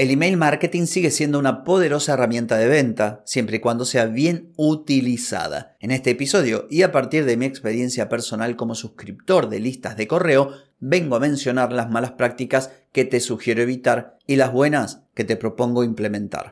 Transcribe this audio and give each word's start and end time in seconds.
El 0.00 0.10
email 0.10 0.38
marketing 0.38 0.86
sigue 0.86 1.10
siendo 1.10 1.38
una 1.38 1.62
poderosa 1.62 2.14
herramienta 2.14 2.56
de 2.56 2.68
venta, 2.68 3.20
siempre 3.26 3.58
y 3.58 3.60
cuando 3.60 3.84
sea 3.84 4.06
bien 4.06 4.50
utilizada. 4.56 5.76
En 5.78 5.90
este 5.90 6.08
episodio, 6.08 6.66
y 6.70 6.80
a 6.80 6.90
partir 6.90 7.26
de 7.26 7.36
mi 7.36 7.44
experiencia 7.44 8.08
personal 8.08 8.56
como 8.56 8.74
suscriptor 8.74 9.50
de 9.50 9.60
listas 9.60 9.98
de 9.98 10.08
correo, 10.08 10.52
vengo 10.78 11.16
a 11.16 11.20
mencionar 11.20 11.70
las 11.70 11.90
malas 11.90 12.12
prácticas 12.12 12.70
que 12.92 13.04
te 13.04 13.20
sugiero 13.20 13.60
evitar 13.60 14.16
y 14.26 14.36
las 14.36 14.54
buenas 14.54 15.02
que 15.12 15.24
te 15.24 15.36
propongo 15.36 15.84
implementar. 15.84 16.50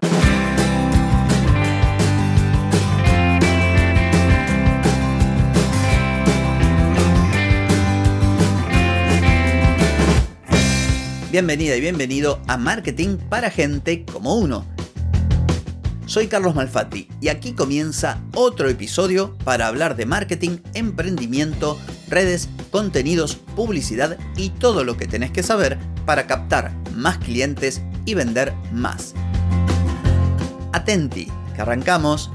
Bienvenida 11.31 11.77
y 11.77 11.83
bienvenido 11.83 12.41
a 12.47 12.57
Marketing 12.57 13.19
para 13.19 13.51
gente 13.51 14.07
como 14.11 14.37
uno. 14.37 14.65
Soy 16.07 16.27
Carlos 16.27 16.55
Malfatti 16.55 17.07
y 17.21 17.29
aquí 17.29 17.53
comienza 17.53 18.23
otro 18.35 18.71
episodio 18.71 19.37
para 19.45 19.67
hablar 19.67 19.95
de 19.95 20.07
marketing, 20.07 20.61
emprendimiento, 20.73 21.79
redes, 22.09 22.49
contenidos, 22.71 23.37
publicidad 23.55 24.17
y 24.39 24.49
todo 24.49 24.85
lo 24.85 24.97
que 24.97 25.07
tenés 25.07 25.31
que 25.31 25.43
saber 25.43 25.77
para 26.07 26.27
captar 26.27 26.73
más 26.95 27.19
clientes 27.19 27.83
y 28.07 28.15
vender 28.15 28.55
más. 28.73 29.13
Atenti, 30.73 31.29
que 31.55 31.61
arrancamos. 31.61 32.31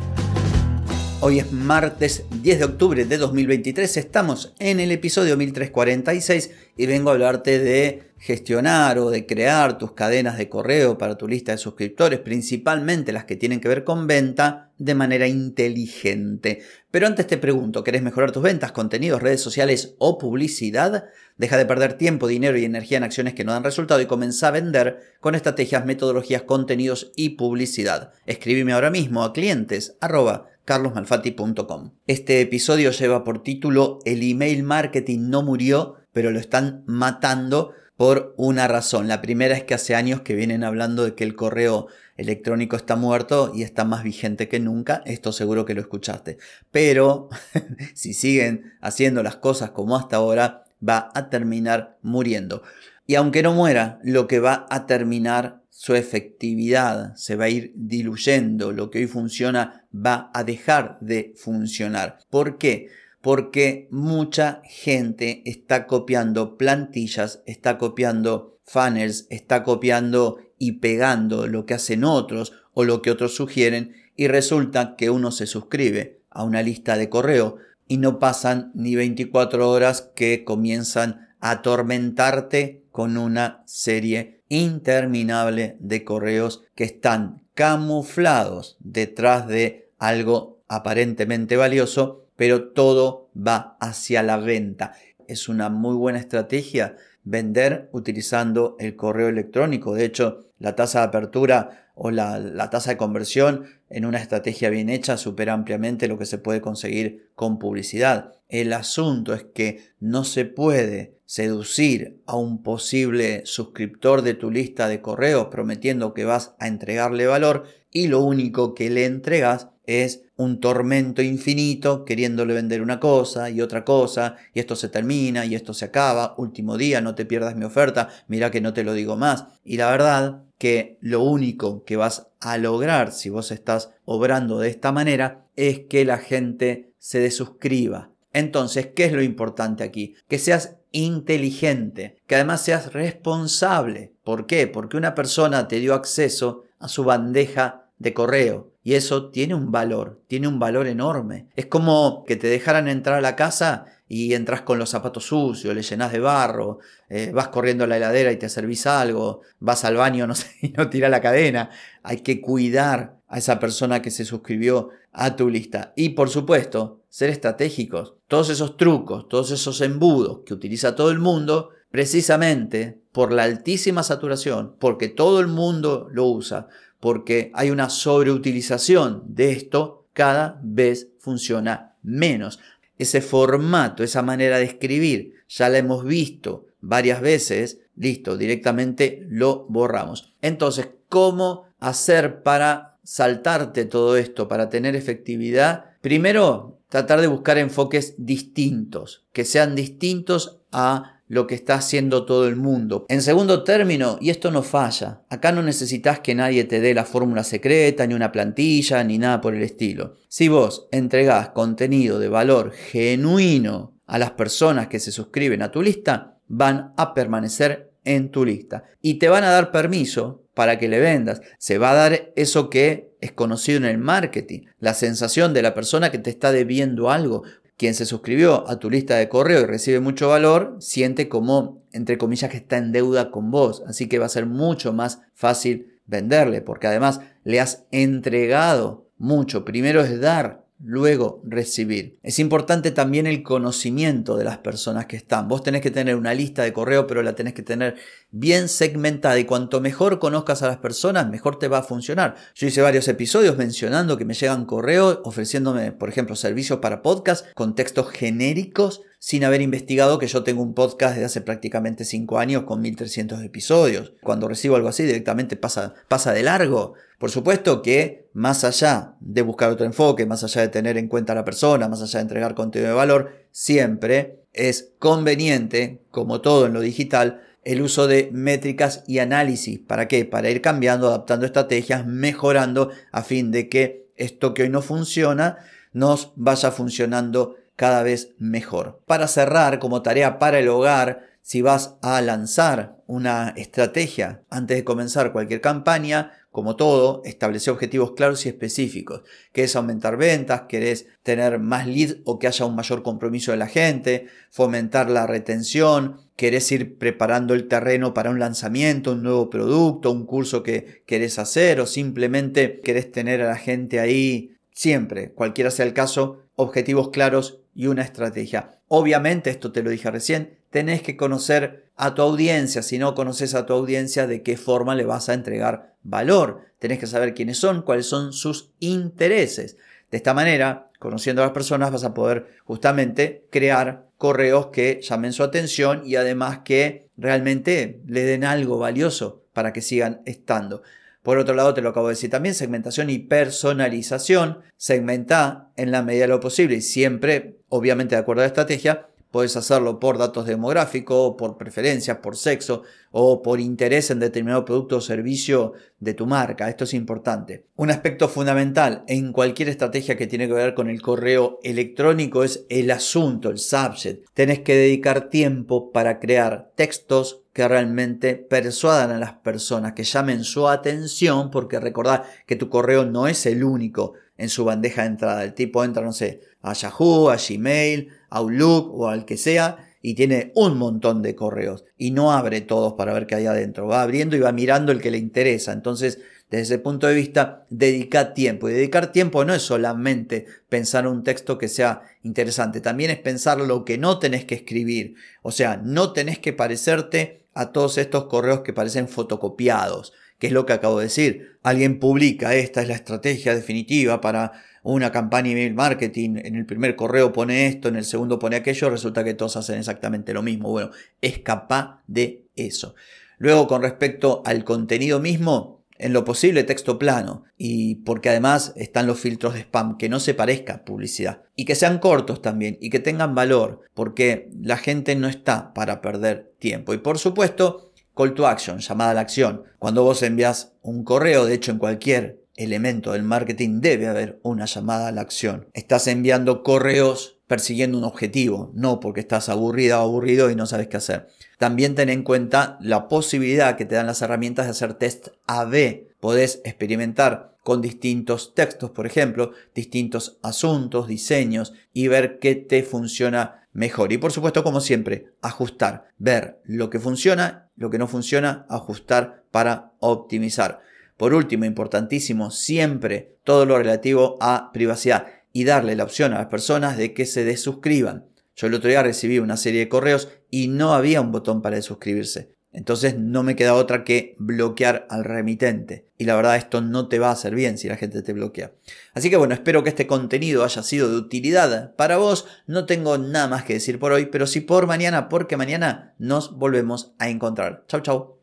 Hoy 1.20 1.40
es 1.40 1.52
martes 1.52 2.26
10 2.44 2.60
de 2.60 2.66
octubre 2.66 3.06
de 3.06 3.18
2023, 3.18 3.98
estamos 3.98 4.54
en 4.60 4.80
el 4.80 4.92
episodio 4.92 5.36
1346 5.36 6.52
y 6.78 6.86
vengo 6.86 7.10
a 7.10 7.14
hablarte 7.14 7.58
de 7.58 8.13
gestionar 8.24 9.00
o 9.00 9.10
de 9.10 9.26
crear 9.26 9.78
tus 9.78 9.92
cadenas 9.92 10.38
de 10.38 10.48
correo 10.48 10.98
para 10.98 11.18
tu 11.18 11.28
lista 11.28 11.52
de 11.52 11.58
suscriptores, 11.58 12.22
principalmente 12.22 13.12
las 13.12 13.26
que 13.26 13.36
tienen 13.36 13.60
que 13.60 13.68
ver 13.68 13.84
con 13.84 14.08
venta, 14.08 14.72
de 14.78 14.96
manera 14.96 15.28
inteligente. 15.28 16.62
Pero 16.90 17.06
antes 17.06 17.28
te 17.28 17.38
pregunto, 17.38 17.84
¿querés 17.84 18.02
mejorar 18.02 18.32
tus 18.32 18.42
ventas, 18.42 18.72
contenidos, 18.72 19.22
redes 19.22 19.42
sociales 19.42 19.96
o 19.98 20.18
publicidad? 20.18 21.10
Deja 21.38 21.58
de 21.58 21.66
perder 21.66 21.96
tiempo, 21.96 22.28
dinero 22.28 22.58
y 22.58 22.64
energía 22.64 22.98
en 22.98 23.04
acciones 23.04 23.34
que 23.34 23.44
no 23.44 23.52
dan 23.52 23.66
resultado 23.66 24.00
y 24.00 24.06
comienza 24.06 24.48
a 24.48 24.52
vender 24.52 25.00
con 25.20 25.36
estrategias, 25.36 25.86
metodologías, 25.86 26.44
contenidos 26.44 27.12
y 27.18 27.32
publicidad. 27.32 28.14
Escríbeme 28.26 28.72
ahora 28.72 28.90
mismo 28.90 29.26
a 29.26 29.34
clientes 29.34 29.98
carlosmalfatti.com. 30.00 31.92
Este 32.08 32.40
episodio 32.40 32.92
lleva 32.92 33.26
por 33.26 33.44
título 33.44 34.00
El 34.06 34.24
email 34.24 34.64
marketing 34.64 35.30
no 35.30 35.44
murió, 35.44 35.98
pero 36.14 36.32
lo 36.32 36.40
están 36.40 36.86
matando 36.88 37.74
por 37.98 38.34
una 38.38 38.68
razón. 38.68 39.08
La 39.08 39.22
primera 39.22 39.56
es 39.56 39.64
que 39.64 39.74
hace 39.74 39.96
años 39.96 40.22
que 40.22 40.36
vienen 40.36 40.64
hablando 40.64 41.04
de 41.04 41.16
que 41.16 41.24
el 41.24 41.36
correo 41.36 41.88
electrónico 42.18 42.76
está 42.76 42.96
muerto 42.96 43.52
y 43.54 43.64
está 43.64 43.86
más 43.86 44.04
vigente 44.04 44.48
que 44.48 44.60
nunca. 44.60 45.02
Esto 45.06 45.32
seguro 45.32 45.66
que 45.66 45.74
lo 45.74 45.82
escuchaste. 45.82 46.38
Pero 46.72 47.30
si 47.94 48.14
siguen 48.14 48.74
haciendo 48.82 49.24
las 49.24 49.36
cosas 49.36 49.72
como 49.72 49.96
hasta 49.96 50.18
ahora, 50.18 50.66
va 50.88 51.10
a 51.14 51.30
terminar 51.30 51.98
muriendo. 52.02 52.64
Y 53.06 53.16
aunque 53.16 53.44
no 53.44 53.54
muera, 53.54 54.00
lo 54.04 54.28
que 54.28 54.40
va 54.40 54.66
a 54.70 54.86
terminar 54.86 55.62
su 55.70 55.96
efectividad 55.96 57.16
se 57.16 57.36
va 57.36 57.46
a 57.46 57.50
ir 57.50 57.74
diluyendo. 57.76 58.72
Lo 58.72 58.90
que 58.90 59.00
hoy 59.00 59.08
funciona 59.08 59.86
va 59.94 60.32
a 60.34 60.44
dejar 60.44 60.98
de 61.02 61.34
funcionar. 61.36 62.20
¿Por 62.30 62.58
qué? 62.58 62.90
Porque 63.24 63.88
mucha 63.90 64.62
gente 64.66 65.44
está 65.46 65.88
copiando 65.88 66.58
plantillas, 66.58 67.42
está 67.46 67.78
copiando 67.78 68.60
funnels, 68.66 69.28
está 69.30 69.64
copiando 69.64 70.40
y 70.58 70.74
pegando 70.74 71.48
lo 71.48 71.66
que 71.66 71.74
hacen 71.74 72.04
otros 72.04 72.52
o 72.74 72.84
lo 72.84 73.02
que 73.02 73.12
otros 73.12 73.34
sugieren 73.34 73.96
y 74.18 74.28
resulta 74.28 74.98
que 74.98 75.10
uno 75.10 75.32
se 75.32 75.48
suscribe 75.48 76.20
a 76.32 76.44
una 76.44 76.62
lista 76.62 76.98
de 76.98 77.08
correo 77.08 77.56
y 77.88 77.96
no 77.96 78.20
pasan 78.20 78.74
ni 78.76 78.94
24 78.96 79.70
horas 79.70 80.12
que 80.14 80.44
comienzan 80.44 81.30
a 81.40 81.52
atormentarte 81.52 82.84
con 82.92 83.16
una 83.16 83.64
serie 83.66 84.42
interminable 84.50 85.78
de 85.80 86.04
correos 86.04 86.66
que 86.76 86.84
están 86.84 87.42
camuflados 87.54 88.76
detrás 88.82 89.48
de 89.48 89.88
algo 89.98 90.62
aparentemente 90.68 91.56
valioso 91.56 92.23
pero 92.36 92.70
todo 92.70 93.30
va 93.36 93.78
hacia 93.80 94.24
la 94.24 94.38
venta. 94.38 94.94
Es 95.28 95.50
una 95.50 95.70
muy 95.70 95.96
buena 95.96 96.20
estrategia 96.20 96.96
vender 97.24 97.90
utilizando 97.94 98.76
el 98.80 98.96
correo 98.96 99.30
electrónico. 99.30 99.94
De 99.94 100.06
hecho, 100.06 100.46
la 100.60 100.76
tasa 100.76 101.00
de 101.00 101.06
apertura 101.06 101.90
o 101.96 102.12
la, 102.12 102.70
tasa 102.70 102.92
de 102.92 102.98
conversión 102.98 103.66
en 103.94 104.06
una 104.06 104.18
estrategia 104.18 104.70
bien 104.70 104.90
hecha 104.90 105.18
supera 105.18 105.54
ampliamente 105.54 106.08
lo 106.08 106.18
que 106.18 106.26
se 106.26 106.38
puede 106.38 106.62
conseguir 106.62 107.32
con 107.36 107.60
publicidad. 107.60 108.34
El 108.50 108.74
asunto 108.74 109.34
es 109.34 109.44
que 109.44 109.80
no 110.00 110.24
se 110.24 110.46
puede 110.46 111.18
seducir 111.26 112.22
a 112.26 112.36
un 112.36 112.62
posible 112.62 113.42
suscriptor 113.46 114.22
de 114.22 114.34
tu 114.34 114.52
lista 114.52 114.88
de 114.88 115.02
correos 115.02 115.48
prometiendo 115.48 116.14
que 116.14 116.26
vas 116.26 116.56
a 116.60 116.68
entregarle 116.68 117.26
valor 117.26 117.66
y 117.92 118.08
lo 118.08 118.22
único 118.22 118.74
que 118.76 118.90
le 118.90 119.06
entregas 119.06 119.70
es 119.86 120.24
un 120.36 120.60
tormento 120.60 121.22
infinito 121.22 122.06
queriéndole 122.06 122.54
vender 122.54 122.82
una 122.82 123.00
cosa 123.00 123.50
y 123.50 123.62
otra 123.62 123.84
cosa 123.84 124.38
y 124.54 124.60
esto 124.60 124.76
se 124.76 124.90
termina 124.90 125.46
y 125.46 125.56
esto 125.56 125.74
se 125.74 125.86
acaba, 125.86 126.36
último 126.38 126.78
día, 126.78 127.02
no 127.02 127.16
te 127.16 127.26
pierdas 127.26 127.56
mi 127.56 127.66
oferta, 127.66 128.10
mira 128.28 128.52
que 128.52 128.62
no 128.62 128.74
te 128.74 128.84
lo 128.84 128.94
digo 128.94 129.18
más. 129.18 129.46
Y 129.64 129.78
la 129.78 129.92
verdad 129.92 130.44
que 130.58 130.98
lo 131.02 131.24
único 131.24 131.84
que 131.84 131.98
vas 131.98 132.28
a 132.44 132.58
lograr 132.58 133.12
si 133.12 133.30
vos 133.30 133.52
estás 133.52 133.92
obrando 134.06 134.60
de 134.60 134.70
esta 134.70 134.92
manera 134.92 135.48
es 135.56 135.82
que 135.90 136.06
la 136.06 136.18
gente 136.18 136.94
se 136.98 137.20
desuscriba. 137.20 138.12
Entonces, 138.34 138.88
¿qué 138.96 139.06
es 139.06 139.14
lo 139.14 139.22
importante 139.22 139.84
aquí? 139.84 140.16
Que 140.28 140.40
seas 140.40 140.78
inteligente, 140.92 142.18
que 142.28 142.36
además 142.36 142.62
seas 142.62 142.94
responsable. 142.94 144.14
¿Por 144.24 144.46
qué? 144.46 144.68
Porque 144.68 144.98
una 144.98 145.16
persona 145.16 145.68
te 145.68 145.80
dio 145.80 145.94
acceso 145.94 146.64
a 146.80 146.88
su 146.88 147.04
bandeja 147.04 147.90
de 147.98 148.14
correo 148.14 148.74
y 148.84 148.96
eso 148.96 149.30
tiene 149.30 149.56
un 149.56 149.72
valor, 149.72 150.22
tiene 150.28 150.48
un 150.48 150.60
valor 150.60 150.88
enorme. 150.88 151.48
Es 151.56 151.68
como 151.68 152.24
que 152.26 152.36
te 152.36 152.48
dejaran 152.48 152.88
entrar 152.88 153.18
a 153.18 153.22
la 153.22 153.36
casa 153.36 153.86
y 154.14 154.36
entras 154.36 154.62
con 154.62 154.78
los 154.78 154.92
zapatos 154.92 155.26
sucios, 155.26 155.74
le 155.74 155.82
llenas 155.82 156.12
de 156.12 156.20
barro, 156.20 156.78
eh, 157.10 157.32
vas 157.34 157.48
corriendo 157.48 157.84
a 157.84 157.88
la 157.88 157.98
heladera 157.98 158.32
y 158.32 158.38
te 158.38 158.48
servís 158.48 158.86
algo, 158.86 159.42
vas 159.60 159.86
al 159.86 159.96
baño 159.96 160.28
no 160.28 160.36
sé, 160.36 160.52
y 160.62 160.70
no 160.70 160.88
tira 160.88 161.10
la 161.10 161.20
cadena. 161.20 161.72
Hay 162.04 162.18
que 162.18 162.40
cuidar 162.40 163.18
a 163.28 163.40
esa 163.40 163.60
persona 163.60 164.04
que 164.04 164.12
se 164.12 164.24
suscribió 164.24 164.90
a 165.12 165.36
tu 165.36 165.50
lista. 165.50 165.94
Y 165.96 166.10
por 166.10 166.30
supuesto, 166.30 167.02
ser 167.10 167.32
estratégicos. 167.32 168.14
Todos 168.28 168.52
esos 168.52 168.78
trucos, 168.78 169.28
todos 169.28 169.50
esos 169.50 169.82
embudos 169.82 170.42
que 170.46 170.54
utiliza 170.54 170.96
todo 170.96 171.10
el 171.10 171.18
mundo, 171.18 171.72
precisamente 171.90 173.02
por 173.12 173.34
la 173.34 173.44
altísima 173.44 174.04
saturación, 174.04 174.76
porque 174.78 175.10
todo 175.10 175.40
el 175.40 175.48
mundo 175.48 176.08
lo 176.12 176.28
usa, 176.28 176.68
porque 177.00 177.52
hay 177.56 177.72
una 177.72 177.90
sobreutilización 177.90 179.24
de 179.26 179.54
esto, 179.54 180.06
cada 180.14 180.60
vez 180.62 181.10
funciona 181.18 181.96
menos. 182.04 182.60
Ese 183.04 183.20
formato, 183.20 184.02
esa 184.02 184.22
manera 184.22 184.60
de 184.60 184.64
escribir, 184.64 185.34
ya 185.50 185.68
la 185.68 185.78
hemos 185.78 186.06
visto 186.06 186.68
varias 186.80 187.20
veces, 187.20 187.82
listo, 187.98 188.38
directamente 188.38 189.26
lo 189.28 189.66
borramos. 189.68 190.34
Entonces, 190.42 190.88
¿cómo 191.10 191.66
hacer 191.80 192.44
para 192.44 192.98
saltarte 193.04 193.84
todo 193.84 194.16
esto, 194.16 194.48
para 194.48 194.70
tener 194.70 194.96
efectividad? 194.96 195.98
Primero, 196.00 196.80
tratar 196.88 197.20
de 197.20 197.28
buscar 197.28 197.58
enfoques 197.58 198.16
distintos, 198.18 199.26
que 199.34 199.44
sean 199.44 199.76
distintos 199.76 200.62
a 200.72 201.20
lo 201.34 201.48
que 201.48 201.56
está 201.56 201.76
haciendo 201.76 202.26
todo 202.26 202.48
el 202.48 202.56
mundo. 202.56 203.06
En 203.10 203.22
segundo 203.22 203.64
término, 203.64 204.18
y 204.22 204.30
esto 204.30 204.52
no 204.52 204.64
falla, 204.64 205.24
acá 205.30 205.52
no 205.52 205.64
necesitas 205.64 206.20
que 206.20 206.36
nadie 206.36 206.64
te 206.64 206.80
dé 206.80 206.94
la 206.94 207.06
fórmula 207.06 207.44
secreta, 207.44 208.06
ni 208.06 208.14
una 208.14 208.32
plantilla, 208.32 209.04
ni 209.04 209.18
nada 209.18 209.42
por 209.42 209.56
el 209.56 209.64
estilo. 209.64 210.16
Si 210.30 210.48
vos 210.48 210.88
entregás 210.92 211.50
contenido 211.50 212.20
de 212.20 212.30
valor 212.30 212.72
genuino 212.72 214.00
a 214.06 214.18
las 214.18 214.32
personas 214.32 214.88
que 214.88 215.00
se 215.00 215.12
suscriben 215.12 215.62
a 215.62 215.72
tu 215.72 215.82
lista, 215.82 216.38
van 216.48 216.94
a 216.98 217.14
permanecer 217.14 217.92
en 218.06 218.30
tu 218.30 218.46
lista 218.46 218.84
y 219.02 219.16
te 219.16 219.30
van 219.30 219.44
a 219.44 219.50
dar 219.50 219.72
permiso 219.72 220.44
para 220.54 220.78
que 220.78 220.88
le 220.88 221.00
vendas. 221.00 221.42
Se 221.58 221.78
va 221.78 221.92
a 221.92 221.96
dar 221.96 222.32
eso 222.36 222.70
que 222.70 223.16
es 223.22 223.32
conocido 223.32 223.78
en 223.78 223.86
el 223.86 223.98
marketing, 223.98 224.66
la 224.80 224.94
sensación 224.94 225.54
de 225.54 225.62
la 225.62 225.74
persona 225.74 226.12
que 226.12 226.20
te 226.20 226.30
está 226.30 226.52
debiendo 226.52 227.10
algo 227.10 227.44
quien 227.84 227.96
se 227.96 228.06
suscribió 228.06 228.66
a 228.70 228.80
tu 228.80 228.90
lista 228.90 229.18
de 229.18 229.28
correo 229.28 229.60
y 229.60 229.66
recibe 229.66 230.00
mucho 230.00 230.30
valor, 230.30 230.78
siente 230.80 231.28
como, 231.28 231.84
entre 231.92 232.18
comillas, 232.18 232.50
que 232.50 232.56
está 232.56 232.78
en 232.78 232.94
deuda 232.94 233.30
con 233.30 233.52
vos. 233.52 233.84
Así 233.86 234.08
que 234.08 234.20
va 234.20 234.26
a 234.26 234.30
ser 234.30 234.46
mucho 234.46 234.94
más 234.94 235.20
fácil 235.34 236.00
venderle, 236.06 236.62
porque 236.62 236.88
además 236.88 237.20
le 237.44 237.60
has 237.60 237.84
entregado 237.92 239.10
mucho. 239.18 239.66
Primero 239.66 240.00
es 240.00 240.22
dar 240.22 240.63
luego 240.84 241.42
recibir. 241.46 242.20
Es 242.24 242.40
importante 242.40 242.92
también 242.92 243.26
el 243.26 243.42
conocimiento 243.42 244.36
de 244.36 244.44
las 244.44 244.58
personas 244.58 245.06
que 245.06 245.16
están. 245.16 245.48
Vos 245.48 245.64
tenés 245.64 245.82
que 245.82 245.92
tener 245.92 246.16
una 246.16 246.34
lista 246.34 246.64
de 246.64 246.74
correo, 246.74 247.08
pero 247.08 247.24
la 247.24 247.36
tenés 247.36 247.54
que 247.54 247.64
tener 247.64 247.96
bien 248.32 248.68
segmentada 248.68 249.40
y 249.40 249.46
cuanto 249.46 249.80
mejor 249.80 250.20
conozcas 250.20 250.62
a 250.62 250.68
las 250.68 250.78
personas, 250.78 251.30
mejor 251.30 251.58
te 251.58 251.70
va 251.70 251.80
a 251.80 251.84
funcionar. 251.84 252.36
Yo 252.56 252.68
hice 252.68 252.82
varios 252.82 253.08
episodios 253.08 253.58
mencionando 253.58 254.18
que 254.18 254.26
me 254.26 254.34
llegan 254.34 254.66
correos 254.66 255.20
ofreciéndome, 255.24 255.94
por 255.94 256.10
ejemplo, 256.10 256.36
servicios 256.36 256.80
para 256.80 257.02
podcast 257.02 257.46
con 257.54 257.76
textos 257.76 258.10
genéricos 258.10 259.02
sin 259.26 259.46
haber 259.46 259.62
investigado 259.62 260.20
que 260.20 260.28
yo 260.28 260.44
tengo 260.44 260.62
un 260.62 260.74
podcast 260.74 261.16
de 261.16 261.24
hace 261.24 261.40
prácticamente 261.40 262.04
5 262.04 262.40
años 262.40 262.64
con 262.64 262.82
1300 262.82 263.42
episodios. 263.42 264.12
Cuando 264.22 264.50
recibo 264.50 264.76
algo 264.76 264.90
así 264.90 265.04
directamente 265.04 265.56
pasa, 265.56 265.94
pasa 266.10 266.34
de 266.34 266.44
largo. 266.44 266.96
Por 267.20 267.32
supuesto 267.32 267.82
que 267.82 268.28
más 268.34 268.66
allá 268.66 269.14
de 269.22 269.42
buscar 269.42 269.70
otro 269.70 269.86
enfoque, 269.86 270.26
más 270.26 270.44
allá 270.44 270.60
de 270.60 270.68
tener 270.68 270.98
en 270.98 271.08
cuenta 271.08 271.32
a 271.32 271.38
la 271.38 271.46
persona, 271.46 271.88
más 271.88 272.02
allá 272.02 272.20
de 272.20 272.24
entregar 272.24 272.54
contenido 272.54 272.90
de 272.90 272.98
valor, 272.98 273.32
siempre 273.52 274.42
es 274.52 274.92
conveniente, 275.00 276.02
como 276.12 276.42
todo 276.42 276.66
en 276.66 276.74
lo 276.74 276.82
digital, 276.82 277.44
el 277.64 277.82
uso 277.82 278.08
de 278.08 278.30
métricas 278.34 279.06
y 279.08 279.20
análisis. 279.20 279.80
¿Para 279.80 280.10
qué? 280.10 280.26
Para 280.26 280.50
ir 280.50 280.60
cambiando, 280.60 281.08
adaptando 281.08 281.46
estrategias, 281.46 282.06
mejorando 282.06 282.90
a 283.14 283.24
fin 283.24 283.52
de 283.52 283.70
que 283.70 284.10
esto 284.18 284.54
que 284.54 284.64
hoy 284.64 284.70
no 284.70 284.82
funciona 284.82 285.60
nos 285.94 286.34
vaya 286.36 286.72
funcionando 286.72 287.56
cada 287.76 288.04
vez 288.04 288.34
mejor. 288.38 289.02
Para 289.06 289.28
cerrar, 289.28 289.80
como 289.80 290.02
tarea 290.02 290.40
para 290.40 290.60
el 290.60 290.70
hogar, 290.70 291.34
si 291.42 291.62
vas 291.62 291.98
a 292.02 292.22
lanzar 292.22 292.98
una 293.06 293.54
estrategia 293.58 294.44
antes 294.50 294.78
de 294.78 294.84
comenzar 294.84 295.34
cualquier 295.34 295.60
campaña, 295.60 296.32
como 296.52 296.76
todo, 296.76 297.22
establece 297.26 297.72
objetivos 297.72 298.12
claros 298.12 298.46
y 298.46 298.50
específicos. 298.50 299.24
¿Querés 299.52 299.76
aumentar 299.76 300.18
ventas? 300.18 300.64
¿Querés 300.70 301.08
tener 301.24 301.60
más 301.60 301.88
leads 301.88 302.18
o 302.26 302.40
que 302.40 302.48
haya 302.48 302.66
un 302.66 302.76
mayor 302.76 303.02
compromiso 303.02 303.52
de 303.52 303.58
la 303.58 303.68
gente? 303.68 304.28
¿Fomentar 304.52 305.10
la 305.10 305.26
retención? 305.26 306.22
¿Querés 306.36 306.72
ir 306.72 306.98
preparando 306.98 307.56
el 307.56 307.68
terreno 307.68 308.14
para 308.14 308.30
un 308.30 308.40
lanzamiento, 308.40 309.14
un 309.14 309.24
nuevo 309.24 309.50
producto, 309.50 310.12
un 310.12 310.26
curso 310.26 310.64
que 310.64 311.04
querés 311.08 311.40
hacer? 311.40 311.82
¿O 311.82 311.88
simplemente 311.88 312.80
querés 312.82 313.12
tener 313.12 313.42
a 313.42 313.48
la 313.48 313.58
gente 313.58 314.00
ahí 314.00 314.54
siempre, 314.74 315.32
cualquiera 315.32 315.72
sea 315.72 315.86
el 315.86 315.94
caso, 315.94 316.44
objetivos 316.56 317.10
claros 317.10 317.63
y 317.76 317.88
una 317.88 318.04
estrategia. 318.04 318.80
Obviamente, 318.88 319.50
esto 319.50 319.72
te 319.72 319.84
lo 319.84 319.90
dije 319.90 320.12
recién, 320.12 320.58
tenés 320.70 321.02
que 321.02 321.18
conocer 321.18 321.86
a 321.96 322.14
tu 322.14 322.22
audiencia. 322.22 322.82
Si 322.82 322.98
no 322.98 323.16
conoces 323.16 323.56
a 323.56 323.66
tu 323.66 323.74
audiencia, 323.74 324.28
de 324.28 324.44
qué 324.44 324.58
forma 324.58 324.96
le 324.96 325.06
vas 325.06 325.30
a 325.30 325.34
entregar 325.34 325.96
valor. 326.04 326.62
Tenés 326.80 327.00
que 327.00 327.08
saber 327.08 327.34
quiénes 327.34 327.58
son, 327.58 327.82
cuáles 327.82 328.06
son 328.06 328.34
sus 328.34 328.72
intereses. 328.80 329.78
De 330.12 330.18
esta 330.18 330.34
manera, 330.34 330.92
conociendo 331.00 331.42
a 331.42 331.46
las 331.46 331.54
personas, 331.54 331.92
vas 331.92 332.04
a 332.04 332.14
poder 332.14 332.48
justamente 332.66 333.48
crear 333.50 334.08
correos 334.18 334.68
que 334.68 335.02
llamen 335.02 335.34
su 335.34 335.44
atención 335.44 336.04
y 336.06 336.16
además 336.16 336.60
que 336.64 337.10
realmente 337.18 338.02
le 338.08 338.24
den 338.24 338.44
algo 338.44 338.78
valioso 338.78 339.44
para 339.54 339.74
que 339.74 339.82
sigan 339.82 340.22
estando. 340.26 340.82
Por 341.24 341.38
otro 341.38 341.56
lado, 341.56 341.74
te 341.74 341.82
lo 341.82 341.90
acabo 341.90 342.10
de 342.10 342.16
decir 342.16 342.30
también, 342.30 342.54
segmentación 342.54 343.10
y 343.10 343.18
personalización. 343.18 344.60
Segmenta 344.76 345.72
en 345.78 345.92
la 345.92 346.04
medida 346.04 346.24
de 346.24 346.28
lo 346.28 346.42
posible 346.42 346.76
y 346.76 346.82
siempre, 346.82 347.58
obviamente 347.70 348.16
de 348.16 348.22
acuerdo 348.22 348.42
a 348.42 348.44
la 348.44 348.48
estrategia, 348.48 349.08
Puedes 349.34 349.58
hacerlo 349.58 350.00
por 350.00 350.20
datos 350.20 350.46
demográficos, 350.46 351.34
por 351.40 351.58
preferencias, 351.58 352.18
por 352.18 352.38
sexo 352.38 352.84
o 353.10 353.42
por 353.42 353.60
interés 353.60 354.12
en 354.12 354.20
determinado 354.20 354.64
producto 354.64 354.98
o 354.98 355.02
servicio 355.02 355.74
de 356.00 356.14
tu 356.14 356.28
marca. 356.28 356.70
Esto 356.70 356.84
es 356.84 356.94
importante. 356.94 357.66
Un 357.76 357.90
aspecto 357.90 358.30
fundamental 358.30 359.04
en 359.08 359.34
cualquier 359.34 359.70
estrategia 359.70 360.18
que 360.18 360.28
tiene 360.28 360.48
que 360.48 360.54
ver 360.54 360.76
con 360.76 360.88
el 360.88 361.02
correo 361.02 361.58
electrónico 361.64 362.44
es 362.44 362.68
el 362.70 362.92
asunto, 362.92 363.50
el 363.50 363.58
subject. 363.58 364.28
Tenés 364.36 364.60
que 364.60 364.76
dedicar 364.76 365.32
tiempo 365.32 365.92
para 365.92 366.20
crear 366.20 366.72
textos 366.76 367.42
que 367.54 367.68
realmente 367.68 368.36
persuadan 368.36 369.10
a 369.10 369.20
las 369.20 369.34
personas, 369.34 369.94
que 369.94 370.04
llamen 370.04 370.44
su 370.44 370.68
atención, 370.68 371.50
porque 371.50 371.80
recordad 371.80 372.22
que 372.46 372.56
tu 372.56 372.70
correo 372.70 373.04
no 373.04 373.28
es 373.28 373.48
el 373.48 373.64
único 373.64 374.14
en 374.38 374.50
su 374.50 374.66
bandeja 374.66 375.02
de 375.02 375.08
entrada. 375.08 375.44
El 375.44 375.54
tipo 375.54 375.84
entra, 375.84 376.04
no 376.04 376.14
sé, 376.14 376.42
a 376.62 376.74
Yahoo, 376.74 377.30
a 377.30 377.38
Gmail, 377.38 378.10
Outlook 378.30 378.94
o 378.94 379.08
al 379.08 379.26
que 379.26 379.38
sea 379.38 379.90
y 380.02 380.16
tiene 380.16 380.52
un 380.56 380.78
montón 380.78 381.22
de 381.22 381.34
correos 381.34 381.86
y 381.98 382.12
no 382.12 382.34
abre 382.34 382.62
todos 382.62 382.94
para 382.94 383.14
ver 383.14 383.26
qué 383.26 383.36
hay 383.36 383.46
adentro. 383.46 383.88
Va 383.88 384.02
abriendo 384.02 384.36
y 384.36 384.40
va 384.40 384.52
mirando 384.52 384.92
el 384.92 385.02
que 385.02 385.12
le 385.12 385.18
interesa. 385.18 385.72
Entonces, 385.72 386.20
desde 386.50 386.76
ese 386.76 386.80
punto 386.80 387.08
de 387.08 387.16
vista, 387.16 387.66
dedica 387.70 388.34
tiempo. 388.34 388.70
Y 388.70 388.74
dedicar 388.74 389.12
tiempo 389.12 389.46
no 389.46 389.54
es 389.54 389.62
solamente 389.64 390.46
pensar 390.70 391.08
un 391.08 391.24
texto 391.24 391.58
que 391.58 391.68
sea 391.68 392.04
interesante, 392.22 392.80
también 392.80 393.10
es 393.10 393.18
pensar 393.18 393.60
lo 393.60 393.86
que 393.86 393.98
no 393.98 394.20
tenés 394.20 394.46
que 394.46 394.56
escribir. 394.56 395.16
O 395.42 395.52
sea, 395.52 395.78
no 395.78 396.14
tenés 396.14 396.38
que 396.38 396.54
parecerte 396.54 397.48
a 397.54 397.72
todos 397.72 397.98
estos 397.98 398.26
correos 398.26 398.60
que 398.60 398.74
parecen 398.74 399.08
fotocopiados, 399.08 400.14
que 400.44 400.48
es 400.48 400.54
lo 400.54 400.66
que 400.66 400.74
acabo 400.74 401.00
de 401.00 401.06
decir. 401.06 401.58
Alguien 401.64 402.00
publica, 402.00 402.54
esta 402.54 402.82
es 402.82 402.90
la 402.90 402.96
estrategia 402.96 403.56
definitiva 403.56 404.20
para 404.20 404.52
una 404.84 405.10
campaña 405.10 405.52
email 405.52 405.74
marketing, 405.74 406.36
en 406.36 406.56
el 406.56 406.66
primer 406.66 406.98
correo 406.98 407.32
pone 407.32 407.68
esto, 407.68 407.88
en 407.88 407.96
el 407.96 408.04
segundo 408.04 408.40
pone 408.40 408.58
aquello, 408.58 408.90
resulta 408.90 409.24
que 409.24 409.36
todos 409.36 409.56
hacen 409.56 409.80
exactamente 409.80 410.34
lo 410.34 410.42
mismo. 410.42 410.70
Bueno, 410.70 410.90
es 411.22 411.40
capaz 411.40 412.02
de 412.08 412.44
eso. 412.58 412.94
Luego, 413.38 413.68
con 413.68 413.84
respecto 413.84 414.44
al 414.46 414.66
contenido 414.66 415.22
mismo, 415.22 415.86
en 415.98 416.12
lo 416.12 416.26
posible 416.26 416.66
texto 416.66 417.00
plano 417.00 417.46
y 417.58 417.96
porque 418.04 418.28
además 418.28 418.74
están 418.76 419.08
los 419.08 419.22
filtros 419.22 419.54
de 419.54 419.62
spam, 419.62 419.98
que 419.98 420.10
no 420.10 420.20
se 420.20 420.34
parezca 420.34 420.84
publicidad 420.84 421.44
y 421.56 421.64
que 421.64 421.76
sean 421.76 422.00
cortos 422.00 422.42
también 422.42 422.78
y 422.82 422.90
que 422.90 423.00
tengan 423.00 423.34
valor, 423.34 423.80
porque 423.94 424.50
la 424.60 424.76
gente 424.76 425.16
no 425.16 425.30
está 425.30 425.74
para 425.74 426.02
perder 426.02 426.52
tiempo. 426.60 426.94
Y 426.94 426.98
por 426.98 427.18
supuesto, 427.18 427.93
call 428.16 428.34
to 428.34 428.48
action, 428.48 428.80
llamada 428.80 429.12
a 429.12 429.14
la 429.14 429.22
acción. 429.22 429.64
Cuando 429.80 430.04
vos 430.04 430.22
envías 430.24 430.74
un 430.82 431.04
correo, 431.04 431.46
de 431.46 431.54
hecho 431.54 431.72
en 431.72 431.80
cualquier 431.80 432.44
elemento 432.56 433.14
del 433.14 433.24
marketing 433.24 433.82
debe 433.82 434.08
haber 434.08 434.40
una 434.44 434.66
llamada 434.66 435.08
a 435.08 435.12
la 435.12 435.22
acción. 435.22 435.68
Estás 435.74 436.08
enviando 436.08 436.64
correos 436.64 437.40
persiguiendo 437.48 437.98
un 437.98 438.04
objetivo, 438.04 438.72
no 438.74 439.00
porque 439.00 439.20
estás 439.20 439.50
aburrida 439.50 440.00
o 440.00 440.04
aburrido 440.04 440.50
y 440.50 440.56
no 440.56 440.66
sabes 440.66 440.88
qué 440.88 440.98
hacer. 440.98 441.28
También 441.58 441.96
ten 441.96 442.10
en 442.10 442.24
cuenta 442.24 442.78
la 442.82 443.08
posibilidad 443.08 443.76
que 443.76 443.86
te 443.86 443.96
dan 443.96 444.08
las 444.08 444.22
herramientas 444.22 444.66
de 444.66 444.72
hacer 444.72 444.94
test 444.96 445.30
AB. 445.48 446.08
Podés 446.20 446.62
experimentar 446.64 447.56
con 447.64 447.82
distintos 447.82 448.54
textos, 448.54 448.92
por 448.92 449.06
ejemplo, 449.06 449.52
distintos 449.74 450.38
asuntos, 450.42 451.08
diseños 451.08 451.74
y 451.94 452.08
ver 452.08 452.40
qué 452.40 452.56
te 452.56 452.84
funciona 452.84 453.68
mejor. 453.72 454.12
Y 454.12 454.18
por 454.18 454.32
supuesto, 454.32 454.64
como 454.64 454.82
siempre, 454.82 455.28
ajustar, 455.42 456.08
ver 456.18 456.60
lo 456.64 456.90
que 456.90 457.00
funciona, 457.00 457.63
lo 457.76 457.90
que 457.90 457.98
no 457.98 458.08
funciona, 458.08 458.66
ajustar 458.70 459.44
para 459.52 459.94
optimizar. 460.00 460.82
Por 461.18 461.34
último, 461.34 461.66
importantísimo, 461.66 462.52
siempre 462.52 463.38
todo 463.44 463.66
lo 463.66 463.78
relativo 463.78 464.38
a 464.42 464.72
privacidad 464.74 465.28
y 465.52 465.64
darle 465.64 465.96
la 465.96 466.04
opción 466.04 466.34
a 466.34 466.40
las 466.40 466.48
personas 466.48 466.98
de 466.98 467.14
que 467.14 467.26
se 467.26 467.44
desuscriban. 467.44 468.26
Yo 468.56 468.68
el 468.68 468.74
otro 468.74 468.90
día 468.90 469.04
recibí 469.04 469.40
una 469.40 469.58
serie 469.58 469.82
de 469.82 469.90
correos 469.90 470.30
y 470.50 470.68
no 470.68 470.94
había 470.94 471.22
un 471.22 471.32
botón 471.32 471.62
para 471.62 471.76
desuscribirse. 471.76 472.54
Entonces 472.74 473.18
no 473.18 473.44
me 473.44 473.56
queda 473.56 473.76
otra 473.76 474.04
que 474.04 474.36
bloquear 474.40 475.08
al 475.10 475.24
remitente. 475.24 476.08
Y 476.18 476.26
la 476.26 476.36
verdad 476.36 476.58
esto 476.58 476.82
no 476.82 477.08
te 477.08 477.20
va 477.20 477.30
a 477.30 477.34
hacer 477.34 477.56
bien 477.56 477.78
si 477.78 477.88
la 477.88 477.98
gente 477.98 478.22
te 478.22 478.34
bloquea. 478.34 478.72
Así 479.14 479.30
que 479.30 479.38
bueno, 479.38 479.54
espero 479.54 479.84
que 479.84 479.90
este 479.90 480.08
contenido 480.08 480.64
haya 480.64 480.84
sido 480.84 481.10
de 481.10 481.18
utilidad 481.18 481.96
para 481.96 482.18
vos. 482.18 482.48
No 482.66 482.86
tengo 482.86 483.18
nada 483.18 483.48
más 483.48 483.64
que 483.64 483.74
decir 483.74 484.00
por 484.00 484.12
hoy, 484.12 484.26
pero 484.26 484.48
sí 484.48 484.60
por 484.60 484.88
mañana, 484.88 485.30
porque 485.30 485.58
mañana 485.58 486.16
nos 486.18 486.58
volvemos 486.58 487.14
a 487.20 487.30
encontrar. 487.30 487.86
Chau, 487.88 488.02
chau. 488.02 488.43